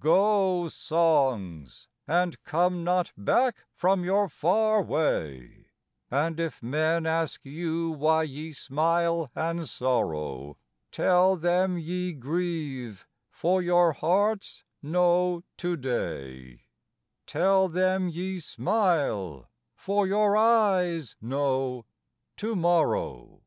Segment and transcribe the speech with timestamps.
[0.00, 5.70] Go, songs, and come not back from your far way;
[6.08, 10.56] And if men ask you why ye smile and sorrow,
[10.92, 16.62] Tell them ye grieve, for your hearts know To day,
[17.26, 21.86] Tell them ye smile, for your eyes know
[22.36, 23.42] To morrow.